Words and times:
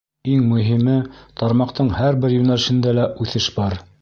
Иң 0.35 0.45
мөһиме— 0.53 0.95
тармаҡтың 1.41 1.93
һәр 1.99 2.19
бер 2.25 2.35
йүнәлешендә 2.39 2.97
лә 3.01 3.09
үҫеш 3.27 3.55
бар. 3.61 3.83